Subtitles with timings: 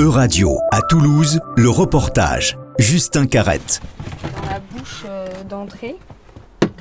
[0.00, 2.58] E-Radio, à Toulouse, le reportage.
[2.80, 3.80] Justin Carrette.
[4.42, 5.94] Dans la bouche euh, d'entrée.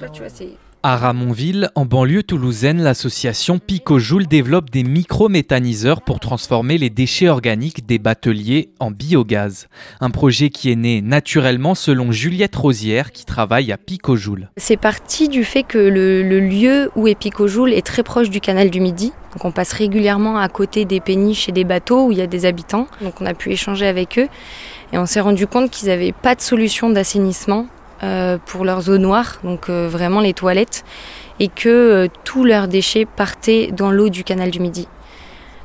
[0.02, 6.20] Là, tu vois, c'est À Ramonville, en banlieue toulousaine, l'association Picojoule développe des micro-méthaniseurs pour
[6.20, 9.70] transformer les déchets organiques des bateliers en biogaz.
[10.02, 14.50] Un projet qui est né naturellement selon Juliette Rosière qui travaille à Picojoule.
[14.58, 18.70] C'est parti du fait que le, lieu où est Picojoule est très proche du canal
[18.70, 19.14] du Midi.
[19.32, 22.28] Donc on passe régulièrement à côté des péniches et des bateaux où il y a
[22.28, 22.88] des habitants.
[23.00, 24.28] Donc on a pu échanger avec eux
[24.92, 27.68] et on s'est rendu compte qu'ils n'avaient pas de solution d'assainissement
[28.46, 30.84] pour leurs eaux noires, donc euh, vraiment les toilettes,
[31.40, 34.88] et que euh, tous leurs déchets partaient dans l'eau du canal du Midi.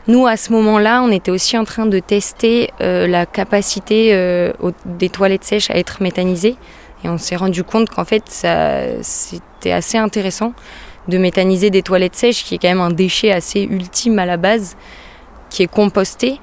[0.09, 4.53] Nous, à ce moment-là, on était aussi en train de tester euh, la capacité euh,
[4.87, 6.57] des toilettes sèches à être méthanisées.
[7.05, 8.25] Et on s'est rendu compte qu'en fait,
[9.03, 10.55] c'était assez intéressant
[11.09, 14.39] de méthaniser des toilettes sèches, qui est quand même un déchet assez ultime à la
[14.39, 14.77] base,
[15.51, 16.41] qui est composté.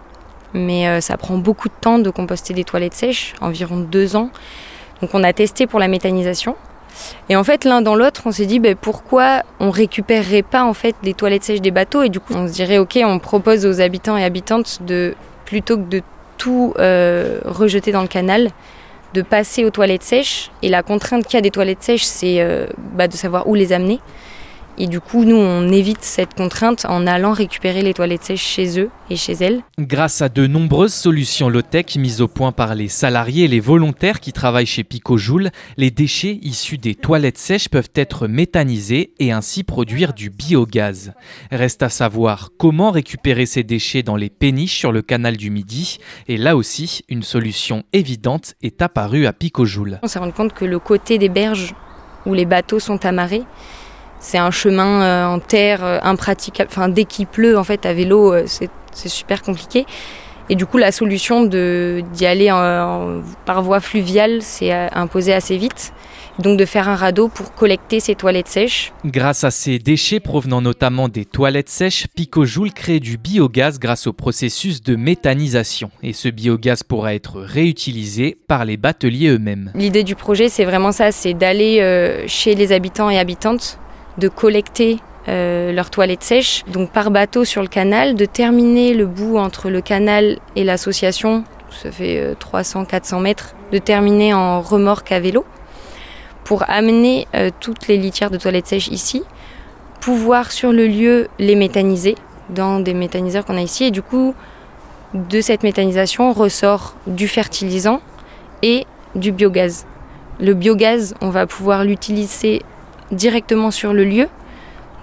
[0.54, 4.30] Mais euh, ça prend beaucoup de temps de composter des toilettes sèches, environ deux ans.
[5.02, 6.56] Donc on a testé pour la méthanisation.
[7.30, 10.74] Et en fait, l'un dans l'autre, on s'est dit ben, pourquoi on récupérerait pas en
[10.74, 12.04] fait les toilettes sèches des bateaux?
[12.04, 15.78] Et du coup on se dirait ok, on propose aux habitants et habitantes de plutôt
[15.78, 16.02] que de
[16.38, 18.52] tout euh, rejeter dans le canal,
[19.14, 20.52] de passer aux toilettes sèches.
[20.62, 23.56] Et la contrainte qu'il y a des toilettes sèches, c'est euh, bah, de savoir où
[23.56, 24.00] les amener.
[24.78, 28.80] Et du coup, nous, on évite cette contrainte en allant récupérer les toilettes sèches chez
[28.80, 29.62] eux et chez elles.
[29.80, 34.20] Grâce à de nombreuses solutions low-tech mises au point par les salariés et les volontaires
[34.20, 39.64] qui travaillent chez Picojoule, les déchets issus des toilettes sèches peuvent être méthanisés et ainsi
[39.64, 41.14] produire du biogaz.
[41.52, 46.00] Reste à savoir comment récupérer ces déchets dans les péniches sur le canal du Midi.
[46.28, 50.00] Et là aussi, une solution évidente est apparue à Picojoule.
[50.04, 51.74] On s'est rendu compte que le côté des berges
[52.26, 53.44] où les bateaux sont amarrés,
[54.20, 56.70] c'est un chemin euh, en terre euh, impraticable.
[56.72, 59.86] Enfin, dès qu'il pleut, en fait, à vélo, euh, c'est super compliqué.
[60.48, 65.58] Et du coup, la solution d'y aller en- en- par voie fluviale s'est imposée assez
[65.58, 65.92] vite.
[66.38, 68.92] Donc, de faire un radeau pour collecter ces toilettes sèches.
[69.06, 74.14] Grâce à ces déchets provenant notamment des toilettes sèches, Picojoule crée du biogaz grâce au
[74.14, 75.90] processus de méthanisation.
[76.04, 79.72] Et ce biogaz pourra être réutilisé par les bateliers eux-mêmes.
[79.76, 83.80] L'idée du projet, c'est vraiment ça, c'est d'aller chez les habitants et habitantes,
[84.18, 89.06] de collecter euh, leurs toilettes sèches, donc par bateau sur le canal, de terminer le
[89.06, 95.20] bout entre le canal et l'association, ça fait 300-400 mètres, de terminer en remorque à
[95.20, 95.46] vélo,
[96.44, 99.24] pour amener euh, toutes les litières de toilettes sèches ici,
[100.00, 102.16] pouvoir sur le lieu les méthaniser
[102.50, 104.36] dans des méthaniseurs qu'on a ici, et du coup,
[105.16, 108.02] de cette méthanisation ressort du fertilisant
[108.62, 109.86] et du biogaz.
[110.40, 112.62] Le biogaz, on va pouvoir l'utiliser
[113.12, 114.28] directement sur le lieu.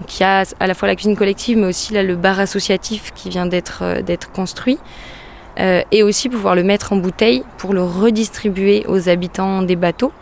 [0.01, 2.41] Donc, il y a à la fois la cuisine collective, mais aussi là, le bar
[2.41, 4.79] associatif qui vient d'être euh, construit.
[5.59, 10.13] Euh, et aussi pouvoir le mettre en bouteille pour le redistribuer aux habitants des bateaux.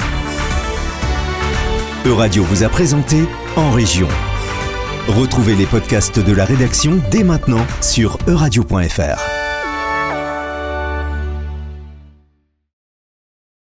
[2.05, 3.19] E-Radio vous a présenté
[3.57, 4.09] En Région.
[5.07, 9.40] Retrouvez les podcasts de la rédaction dès maintenant sur euradio.fr.